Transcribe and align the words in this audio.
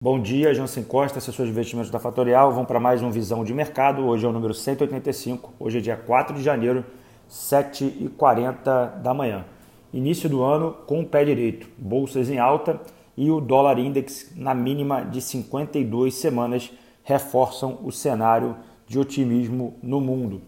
Bom 0.00 0.20
dia, 0.20 0.54
Jansen 0.54 0.84
Costa, 0.84 1.18
assessor 1.18 1.44
de 1.44 1.50
investimentos 1.50 1.90
da 1.90 1.98
Fatorial. 1.98 2.52
Vamos 2.52 2.68
para 2.68 2.78
mais 2.78 3.02
um 3.02 3.10
Visão 3.10 3.42
de 3.42 3.52
Mercado. 3.52 4.06
Hoje 4.06 4.24
é 4.24 4.28
o 4.28 4.32
número 4.32 4.54
185. 4.54 5.54
Hoje 5.58 5.78
é 5.78 5.80
dia 5.80 5.96
4 5.96 6.36
de 6.36 6.40
janeiro, 6.40 6.84
7h40 7.28 9.02
da 9.02 9.12
manhã. 9.12 9.44
Início 9.92 10.28
do 10.28 10.44
ano 10.44 10.72
com 10.86 11.00
o 11.00 11.04
pé 11.04 11.24
direito. 11.24 11.68
Bolsas 11.76 12.30
em 12.30 12.38
alta 12.38 12.80
e 13.16 13.28
o 13.28 13.40
dólar 13.40 13.80
index 13.80 14.32
na 14.36 14.54
mínima 14.54 15.04
de 15.04 15.20
52 15.20 16.14
semanas 16.14 16.70
reforçam 17.02 17.80
o 17.82 17.90
cenário 17.90 18.54
de 18.86 19.00
otimismo 19.00 19.76
no 19.82 20.00
mundo. 20.00 20.42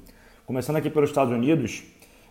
Começando 0.46 0.76
aqui 0.76 0.88
pelos 0.88 1.10
Estados 1.10 1.34
Unidos, 1.34 1.82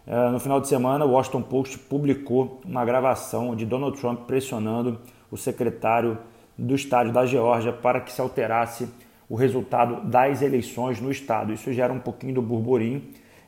eh, 0.08 0.30
no 0.30 0.40
final 0.40 0.62
de 0.62 0.70
semana, 0.70 1.04
o 1.04 1.12
Washington 1.12 1.42
Post 1.42 1.80
publicou 1.80 2.62
uma 2.66 2.86
gravação 2.86 3.58
de 3.58 3.66
Donald 3.66 4.00
Trump 4.00 4.22
pressionando 4.22 5.02
o 5.30 5.36
secretário 5.36 6.18
do 6.60 6.76
estado 6.76 7.12
da 7.12 7.26
Geórgia 7.26 7.72
para 7.72 8.02
que 8.02 8.12
se 8.12 8.20
alterasse 8.20 8.90
o 9.30 9.36
resultado 9.36 10.08
das 10.08 10.42
eleições 10.42 11.00
no 11.00 11.12
estado. 11.12 11.54
Isso 11.54 11.72
gera 11.72 11.94
um 11.94 12.00
pouquinho 12.00 12.34
do 12.34 12.42
burburinho. 12.42 13.02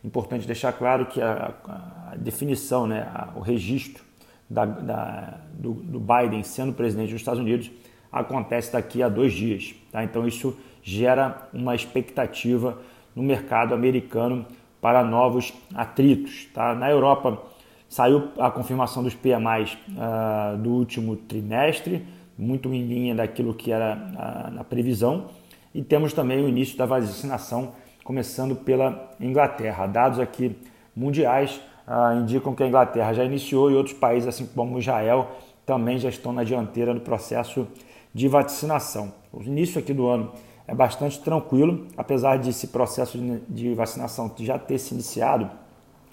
Importante 0.04 0.48
deixar 0.48 0.72
claro 0.74 1.06
que 1.08 1.22
a, 1.22 1.54
a 2.12 2.16
definição, 2.16 2.88
né, 2.88 3.08
a, 3.14 3.30
o 3.36 3.42
registro 3.42 4.04
da, 4.50 4.66
da, 4.66 5.38
do, 5.54 5.74
do, 5.74 6.00
Biden 6.00 6.44
sendo 6.44 6.74
presidente 6.74 7.12
dos 7.12 7.22
Estados 7.22 7.40
Unidos 7.40 7.72
acontece 8.12 8.74
daqui 8.74 9.02
a 9.02 9.10
dois 9.10 9.34
dias. 9.34 9.76
Tá? 9.92 10.04
Então 10.04 10.28
isso 10.28 10.58
gera 10.84 11.50
uma 11.54 11.76
expectativa 11.76 12.78
no 13.16 13.24
mercado 13.24 13.74
americano 13.74 14.46
para 14.80 15.04
novos 15.04 15.54
atritos. 15.74 16.48
Tá? 16.54 16.74
Na 16.76 16.90
Europa 16.90 17.42
saiu 17.88 18.30
a 18.40 18.50
confirmação 18.50 19.04
dos 19.04 19.14
PMIs 19.14 19.78
uh, 19.90 20.58
do 20.58 20.72
último 20.72 21.16
trimestre 21.16 22.06
muito 22.42 22.74
em 22.74 22.84
linha 22.84 23.14
daquilo 23.14 23.54
que 23.54 23.72
era 23.72 23.94
a, 24.58 24.64
previsão. 24.64 25.28
E 25.76 25.84
temos 25.84 26.12
também 26.12 26.44
o 26.44 26.50
início 26.50 26.76
da 26.76 26.88
vacinação, 26.88 27.74
começando 28.04 28.56
pela 28.56 29.12
Inglaterra. 29.20 29.86
Dados 29.86 30.20
aqui 30.20 30.58
mundiais 30.96 31.62
ah, 31.86 32.16
indicam 32.16 32.56
que 32.56 32.64
a 32.64 32.68
Inglaterra 32.68 33.14
já 33.14 33.24
iniciou 33.24 33.70
e 33.70 33.76
outros 33.76 33.96
países, 33.96 34.28
assim 34.28 34.48
como 34.48 34.80
Israel, 34.80 35.30
também 35.68 36.00
já 36.00 36.10
estão 36.10 36.34
na 36.34 36.44
dianteira 36.44 36.96
do 36.96 37.02
processo 37.02 37.68
de 38.12 38.28
vacinação. 38.28 39.14
O 39.32 39.44
início 39.44 39.80
aqui 39.80 39.94
do 39.94 40.08
ano 40.08 40.32
é 40.68 40.74
bastante 40.74 41.20
tranquilo, 41.22 41.86
apesar 41.96 42.38
de 42.38 42.50
esse 42.50 42.68
processo 42.68 43.20
de 43.48 43.74
vacinação 43.76 44.34
já 44.40 44.58
ter 44.58 44.80
se 44.80 44.96
iniciado, 44.96 45.48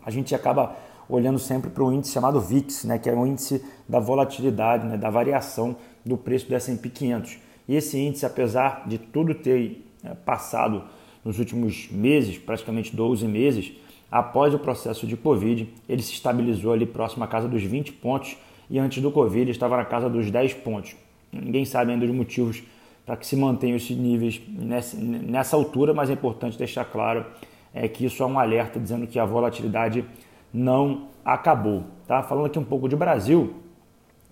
a 0.05 0.11
gente 0.11 0.35
acaba 0.35 0.77
olhando 1.09 1.39
sempre 1.39 1.71
para 1.71 1.83
o 1.83 1.93
índice 1.93 2.13
chamado 2.13 2.39
VIX, 2.41 2.85
né, 2.85 2.99
que 2.99 3.09
é 3.09 3.15
o 3.15 3.27
índice 3.27 3.65
da 3.89 3.99
volatilidade, 3.99 4.87
né, 4.87 4.97
da 4.97 5.09
variação 5.09 5.75
do 6.09 6.17
preço 6.17 6.49
do 6.49 6.55
S&P 6.55 6.89
500. 6.89 7.39
E 7.69 7.77
esse 7.77 7.99
índice, 7.99 8.25
apesar 8.25 8.89
de 8.89 8.99
tudo 8.99 9.35
ter 9.35 9.85
é, 10.03 10.15
passado 10.15 10.85
nos 11.25 11.39
últimos 11.39 11.89
meses, 11.91 12.39
praticamente 12.39 12.95
12 12.97 13.27
meses, 13.27 13.73
após 14.11 14.55
o 14.55 14.59
processo 14.59 15.07
de 15.07 15.17
Covid, 15.17 15.69
ele 15.89 16.03
se 16.03 16.13
estabilizou 16.13 16.73
ali 16.73 16.87
próximo 16.87 17.25
à 17.25 17.27
casa 17.27 17.47
dos 17.47 17.63
20 17.63 17.93
pontos 17.93 18.37
e 18.71 18.79
antes 18.79 19.03
do 19.03 19.11
Covid 19.11 19.51
estava 19.51 19.77
na 19.77 19.85
casa 19.85 20.09
dos 20.09 20.31
10 20.31 20.55
pontos. 20.55 20.97
Ninguém 21.31 21.65
sabe 21.65 21.93
ainda 21.93 22.05
os 22.05 22.11
motivos 22.11 22.63
para 23.05 23.17
que 23.17 23.27
se 23.27 23.37
mantenham 23.37 23.77
esses 23.77 23.97
níveis 23.97 24.41
nessa, 24.49 24.97
nessa 24.97 25.57
altura, 25.57 25.93
mas 25.93 26.11
é 26.11 26.15
importante 26.15 26.57
deixar 26.59 26.85
claro 26.85 27.25
é 27.73 27.87
que 27.87 28.07
isso 28.07 28.23
é 28.23 28.27
um 28.27 28.39
alerta 28.39 28.81
dizendo 28.81 29.07
que 29.07 29.19
a 29.19 29.25
volatilidade 29.25 30.05
não 30.53 31.09
acabou. 31.25 31.85
Tá? 32.07 32.23
Falando 32.23 32.47
aqui 32.47 32.59
um 32.59 32.65
pouco 32.65 32.89
de 32.89 32.97
Brasil, 32.97 33.55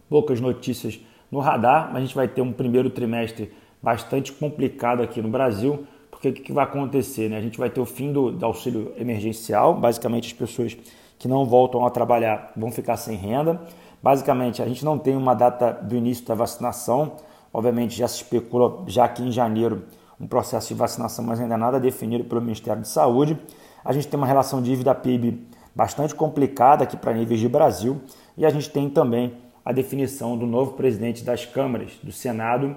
poucas 0.08 0.40
notícias 0.40 0.98
no 1.30 1.40
radar, 1.40 1.90
a 1.94 2.00
gente 2.00 2.14
vai 2.14 2.28
ter 2.28 2.42
um 2.42 2.52
primeiro 2.52 2.90
trimestre 2.90 3.52
bastante 3.82 4.32
complicado 4.32 5.02
aqui 5.02 5.20
no 5.20 5.28
Brasil, 5.28 5.86
porque 6.10 6.28
o 6.28 6.32
que 6.32 6.52
vai 6.52 6.64
acontecer? 6.64 7.28
Né? 7.28 7.36
A 7.36 7.40
gente 7.40 7.58
vai 7.58 7.68
ter 7.68 7.80
o 7.80 7.84
fim 7.84 8.12
do, 8.12 8.30
do 8.30 8.46
auxílio 8.46 8.92
emergencial, 8.96 9.74
basicamente 9.74 10.28
as 10.28 10.32
pessoas 10.32 10.76
que 11.18 11.28
não 11.28 11.44
voltam 11.44 11.84
a 11.84 11.90
trabalhar 11.90 12.52
vão 12.56 12.70
ficar 12.70 12.96
sem 12.96 13.16
renda. 13.16 13.60
Basicamente, 14.02 14.62
a 14.62 14.66
gente 14.66 14.84
não 14.84 14.98
tem 14.98 15.16
uma 15.16 15.34
data 15.34 15.72
do 15.72 15.96
início 15.96 16.24
da 16.26 16.34
vacinação, 16.34 17.16
obviamente 17.52 17.96
já 17.96 18.06
se 18.06 18.16
especula 18.16 18.84
já 18.86 19.08
que 19.08 19.22
em 19.22 19.32
janeiro 19.32 19.84
um 20.20 20.26
processo 20.26 20.68
de 20.68 20.74
vacinação, 20.74 21.24
mas 21.24 21.40
ainda 21.40 21.56
nada 21.56 21.78
definido 21.78 22.24
pelo 22.24 22.40
Ministério 22.40 22.82
de 22.82 22.88
Saúde. 22.88 23.38
A 23.84 23.92
gente 23.92 24.08
tem 24.08 24.18
uma 24.18 24.26
relação 24.26 24.62
dívida 24.62 24.94
PIB 24.94 25.46
bastante 25.74 26.14
complicada 26.14 26.84
aqui 26.84 26.96
para 26.96 27.12
níveis 27.12 27.38
de 27.38 27.48
Brasil 27.48 28.00
e 28.36 28.46
a 28.46 28.50
gente 28.50 28.70
tem 28.70 28.88
também 28.88 29.34
a 29.66 29.72
definição 29.72 30.38
do 30.38 30.46
novo 30.46 30.74
presidente 30.74 31.24
das 31.24 31.44
câmaras, 31.44 31.98
do 32.00 32.12
Senado 32.12 32.76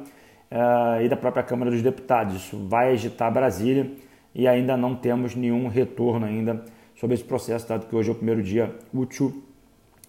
uh, 0.51 0.99
e 1.03 1.07
da 1.07 1.15
própria 1.15 1.43
Câmara 1.43 1.69
dos 1.69 1.83
Deputados. 1.83 2.35
Isso 2.35 2.57
vai 2.67 2.93
agitar 2.93 3.31
Brasília 3.31 3.91
e 4.33 4.47
ainda 4.47 4.75
não 4.75 4.95
temos 4.95 5.35
nenhum 5.35 5.67
retorno 5.67 6.25
ainda 6.25 6.65
sobre 6.95 7.13
esse 7.13 7.23
processo, 7.23 7.69
dado 7.69 7.85
que 7.85 7.95
hoje 7.95 8.09
é 8.09 8.11
o 8.11 8.15
primeiro 8.15 8.41
dia 8.41 8.75
útil 8.91 9.43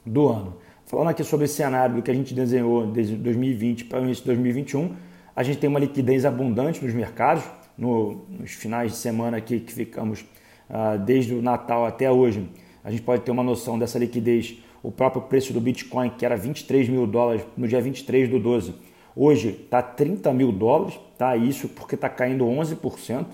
do 0.07 0.27
ano. 0.27 0.57
Falando 0.87 1.09
aqui 1.09 1.23
sobre 1.23 1.45
esse 1.45 1.55
cenário 1.55 2.03
que 2.03 2.11
a 2.11 2.15
gente 2.15 2.33
desenhou 2.33 2.87
desde 2.87 3.15
2020 3.15 3.85
para 3.85 4.01
o 4.01 4.05
início 4.05 4.23
de 4.23 4.29
2021, 4.29 4.97
a 5.37 5.43
gente 5.43 5.59
tem 5.59 5.69
uma 5.69 5.79
liquidez 5.79 6.25
abundante 6.25 6.83
nos 6.83 6.95
mercados, 6.95 7.45
no, 7.77 8.25
nos 8.27 8.53
finais 8.53 8.93
de 8.93 8.97
semana 8.97 9.37
aqui 9.37 9.61
que 9.61 9.73
ficamos 9.73 10.23
uh, 10.71 10.99
desde 10.99 11.35
o 11.35 11.43
Natal 11.43 11.85
até 11.85 12.11
hoje 12.11 12.49
a 12.83 12.91
gente 12.91 13.03
pode 13.03 13.23
ter 13.23 13.31
uma 13.31 13.43
noção 13.43 13.79
dessa 13.79 13.99
liquidez. 13.99 14.59
O 14.83 14.91
próprio 14.91 15.23
preço 15.23 15.53
do 15.53 15.61
Bitcoin, 15.61 16.11
que 16.11 16.25
era 16.25 16.37
23 16.37 16.89
mil 16.89 17.07
dólares 17.07 17.43
no 17.57 17.69
dia 17.69 17.81
23 17.81 18.29
do 18.29 18.39
12, 18.39 18.75
hoje 19.15 19.51
está 19.51 19.83
30 19.83 20.33
mil 20.33 20.51
dólares, 20.51 20.99
tá? 21.19 21.37
Isso 21.37 21.69
porque 21.69 21.95
está 21.95 22.09
caindo 22.09 22.45
11% 22.45 23.27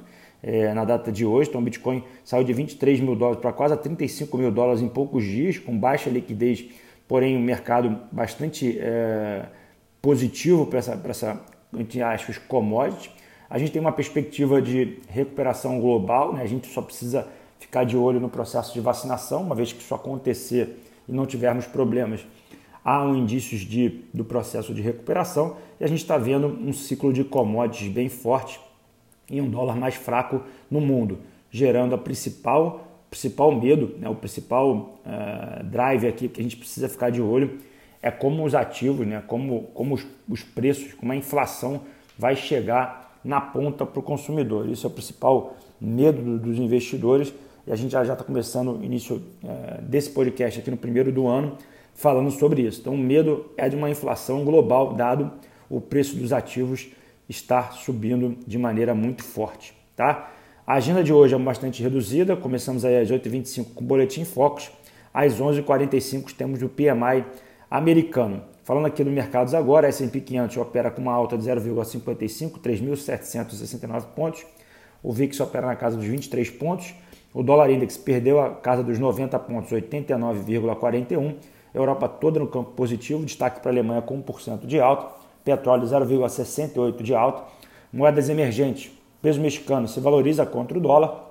é, 0.42 0.74
na 0.74 0.84
data 0.84 1.12
de 1.12 1.24
hoje. 1.24 1.48
Então, 1.48 1.60
o 1.60 1.64
Bitcoin 1.64 2.02
saiu 2.24 2.44
de 2.44 2.52
23 2.52 3.00
mil 3.00 3.14
dólares 3.14 3.40
para 3.40 3.52
quase 3.52 3.76
35 3.76 4.36
mil 4.36 4.50
dólares 4.50 4.82
em 4.82 4.88
poucos 4.88 5.24
dias, 5.24 5.58
com 5.58 5.76
baixa 5.76 6.10
liquidez, 6.10 6.64
porém 7.06 7.36
um 7.36 7.42
mercado 7.42 7.96
bastante 8.10 8.78
é, 8.80 9.46
positivo 10.02 10.66
para 10.66 10.78
essa, 10.78 10.96
para 10.96 11.10
essa, 11.10 11.40
entre 11.74 12.02
aspas, 12.02 12.38
commodity. 12.38 13.10
A 13.48 13.58
gente 13.58 13.70
tem 13.70 13.80
uma 13.80 13.92
perspectiva 13.92 14.60
de 14.60 14.98
recuperação 15.08 15.80
global, 15.80 16.32
né? 16.32 16.42
a 16.42 16.46
gente 16.46 16.66
só 16.66 16.82
precisa 16.82 17.28
ficar 17.60 17.84
de 17.84 17.96
olho 17.96 18.20
no 18.20 18.28
processo 18.28 18.74
de 18.74 18.80
vacinação, 18.80 19.42
uma 19.42 19.54
vez 19.54 19.72
que 19.72 19.80
isso 19.80 19.94
acontecer 19.94 20.76
e 21.08 21.12
não 21.12 21.26
tivermos 21.26 21.66
problemas, 21.66 22.26
há 22.84 23.02
um 23.02 23.16
indícios 23.16 23.60
de, 23.60 24.00
do 24.12 24.24
processo 24.24 24.72
de 24.72 24.80
recuperação 24.80 25.56
e 25.80 25.84
a 25.84 25.86
gente 25.86 26.02
está 26.02 26.16
vendo 26.16 26.46
um 26.46 26.72
ciclo 26.72 27.12
de 27.12 27.24
commodities 27.24 27.92
bem 27.92 28.08
forte 28.08 28.60
e 29.30 29.40
um 29.40 29.48
dólar 29.48 29.76
mais 29.76 29.94
fraco 29.96 30.42
no 30.70 30.80
mundo, 30.80 31.18
gerando 31.50 31.94
a 31.94 31.98
principal 31.98 32.86
principal 33.08 33.54
medo, 33.54 33.94
né, 33.98 34.08
o 34.08 34.14
principal 34.14 35.00
uh, 35.04 35.64
drive 35.64 36.06
aqui 36.06 36.28
que 36.28 36.40
a 36.40 36.42
gente 36.42 36.56
precisa 36.56 36.88
ficar 36.88 37.10
de 37.10 37.22
olho 37.22 37.58
é 38.02 38.10
como 38.10 38.44
os 38.44 38.54
ativos, 38.54 39.06
né, 39.06 39.22
como, 39.26 39.62
como 39.74 39.94
os, 39.94 40.06
os 40.28 40.42
preços, 40.42 40.92
como 40.94 41.12
a 41.12 41.16
inflação 41.16 41.82
vai 42.18 42.36
chegar 42.36 43.18
na 43.24 43.40
ponta 43.40 43.84
para 43.84 43.98
o 43.98 44.02
consumidor. 44.02 44.68
Isso 44.68 44.86
é 44.86 44.90
o 44.90 44.92
principal 44.92 45.56
medo 45.80 46.38
dos 46.38 46.58
investidores 46.58 47.32
e 47.66 47.72
a 47.72 47.76
gente 47.76 47.90
já 47.90 48.02
está 48.02 48.16
começando 48.16 48.78
o 48.78 48.84
início 48.84 49.22
é, 49.44 49.80
desse 49.82 50.10
podcast 50.10 50.60
aqui 50.60 50.70
no 50.70 50.76
primeiro 50.76 51.10
do 51.10 51.26
ano 51.26 51.56
falando 51.94 52.30
sobre 52.30 52.62
isso. 52.62 52.80
Então, 52.80 52.94
o 52.94 52.98
medo 52.98 53.46
é 53.56 53.68
de 53.68 53.74
uma 53.74 53.90
inflação 53.90 54.44
global, 54.44 54.92
dado 54.92 55.32
o 55.68 55.80
preço 55.80 56.14
dos 56.16 56.32
ativos 56.32 56.88
estar 57.28 57.72
subindo 57.72 58.36
de 58.46 58.58
maneira 58.58 58.94
muito 58.94 59.24
forte. 59.24 59.74
Tá? 59.96 60.30
A 60.66 60.74
agenda 60.74 61.02
de 61.02 61.12
hoje 61.12 61.34
é 61.34 61.38
bastante 61.38 61.82
reduzida, 61.82 62.36
começamos 62.36 62.84
aí 62.84 63.00
às 63.00 63.10
8h25 63.10 63.74
com 63.74 63.82
o 63.82 63.86
Boletim 63.86 64.24
Focus, 64.24 64.70
às 65.12 65.40
11h45 65.40 66.32
temos 66.34 66.62
o 66.62 66.68
PMI 66.68 67.24
americano. 67.70 68.42
Falando 68.62 68.86
aqui 68.86 69.02
no 69.02 69.10
mercados 69.10 69.54
agora, 69.54 69.86
a 69.86 69.88
S&P 69.88 70.20
500 70.20 70.56
opera 70.56 70.90
com 70.90 71.00
uma 71.00 71.12
alta 71.12 71.38
de 71.38 71.44
0,55, 71.44 72.60
3.769 72.60 74.06
pontos. 74.14 74.44
O 75.02 75.12
VIX 75.12 75.38
opera 75.40 75.68
na 75.68 75.76
casa 75.76 75.96
dos 75.96 76.04
23 76.04 76.50
pontos. 76.50 76.92
O 77.36 77.42
dólar 77.42 77.68
index 77.68 77.98
perdeu 77.98 78.40
a 78.40 78.48
casa 78.48 78.82
dos 78.82 78.98
90 78.98 79.38
pontos, 79.40 79.70
89,41. 79.70 81.34
Europa 81.74 82.08
toda 82.08 82.40
no 82.40 82.46
campo 82.46 82.70
positivo, 82.70 83.22
destaque 83.26 83.60
para 83.60 83.70
a 83.70 83.74
Alemanha 83.74 84.00
com 84.00 84.22
1% 84.22 84.64
de 84.64 84.80
alta, 84.80 85.14
petróleo 85.44 85.86
0,68 85.86 87.02
de 87.02 87.14
alta. 87.14 87.44
Moedas 87.92 88.30
emergentes, 88.30 88.90
peso 89.20 89.38
mexicano 89.38 89.86
se 89.86 90.00
valoriza 90.00 90.46
contra 90.46 90.78
o 90.78 90.80
dólar. 90.80 91.26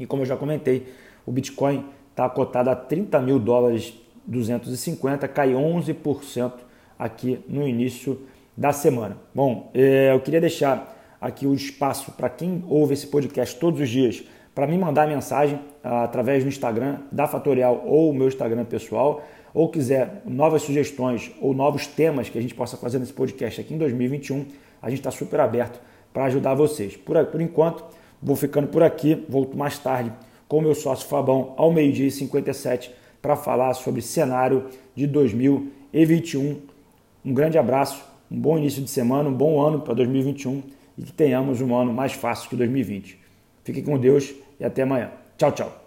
E 0.00 0.06
como 0.06 0.22
eu 0.22 0.26
já 0.26 0.34
comentei, 0.34 0.90
o 1.26 1.30
Bitcoin 1.30 1.84
está 2.08 2.26
cotado 2.26 2.70
a 2.70 2.74
30 2.74 3.20
mil 3.20 3.38
dólares 3.38 3.92
250, 4.26 5.28
cai 5.28 5.52
11% 5.52 6.52
aqui 6.98 7.44
no 7.46 7.68
início 7.68 8.18
da 8.56 8.72
semana. 8.72 9.18
Bom, 9.34 9.70
eh, 9.74 10.10
eu 10.10 10.20
queria 10.20 10.40
deixar 10.40 10.90
aqui 11.20 11.46
o 11.46 11.52
espaço 11.52 12.12
para 12.12 12.30
quem 12.30 12.64
ouve 12.66 12.94
esse 12.94 13.08
podcast 13.08 13.60
todos 13.60 13.78
os 13.78 13.90
dias 13.90 14.24
para 14.54 14.66
me 14.66 14.78
mandar 14.78 15.08
mensagem 15.08 15.58
ah, 15.82 16.04
através 16.04 16.44
do 16.44 16.48
Instagram 16.48 16.98
da 17.10 17.26
Fatorial 17.26 17.82
ou 17.84 18.10
o 18.10 18.14
meu 18.14 18.28
Instagram 18.28 18.64
pessoal, 18.64 19.24
ou 19.52 19.68
quiser 19.68 20.22
novas 20.24 20.62
sugestões 20.62 21.32
ou 21.40 21.52
novos 21.52 21.86
temas 21.86 22.28
que 22.28 22.38
a 22.38 22.42
gente 22.42 22.54
possa 22.54 22.76
fazer 22.76 22.98
nesse 22.98 23.12
podcast 23.12 23.60
aqui 23.60 23.74
em 23.74 23.78
2021, 23.78 24.46
a 24.80 24.90
gente 24.90 24.98
está 25.00 25.10
super 25.10 25.40
aberto 25.40 25.80
para 26.12 26.24
ajudar 26.26 26.54
vocês. 26.54 26.96
Por, 26.96 27.24
por 27.26 27.40
enquanto, 27.40 27.84
vou 28.22 28.36
ficando 28.36 28.68
por 28.68 28.82
aqui, 28.82 29.24
volto 29.28 29.56
mais 29.56 29.78
tarde 29.78 30.12
com 30.46 30.58
o 30.58 30.62
meu 30.62 30.74
sócio 30.74 31.08
Fabão 31.08 31.54
ao 31.56 31.72
meio-dia 31.72 32.06
e 32.06 32.10
57 32.10 32.94
para 33.20 33.36
falar 33.36 33.74
sobre 33.74 34.02
cenário 34.02 34.66
de 34.94 35.06
2021. 35.06 36.60
Um 37.24 37.32
grande 37.32 37.56
abraço, 37.56 38.04
um 38.30 38.38
bom 38.38 38.58
início 38.58 38.82
de 38.82 38.90
semana, 38.90 39.28
um 39.28 39.32
bom 39.32 39.60
ano 39.60 39.80
para 39.80 39.94
2021 39.94 40.62
e 40.98 41.02
que 41.02 41.12
tenhamos 41.12 41.60
um 41.60 41.74
ano 41.74 41.92
mais 41.92 42.12
fácil 42.12 42.48
que 42.50 42.56
2020. 42.56 43.23
Fiquem 43.64 43.82
com 43.82 43.98
Deus 43.98 44.32
e 44.60 44.64
até 44.64 44.82
amanhã. 44.82 45.10
Tchau, 45.36 45.52
tchau. 45.52 45.83